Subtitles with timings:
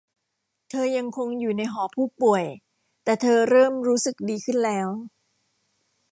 [0.69, 2.45] เธอยังคงอยู่ในหอผู้ป่วย
[3.03, 4.87] แต่เธอเริ่มรู้สึกดีขึ้นแล้ว